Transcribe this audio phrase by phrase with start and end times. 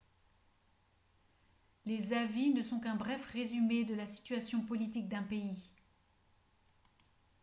[1.85, 5.69] les avis ne sont qu'un bref résumé de la situation politique d'un pays